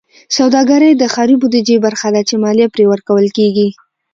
[0.37, 3.67] سوداګرۍ د ښاري بودیجې برخه ده چې مالیه پرې ورکول کېږي.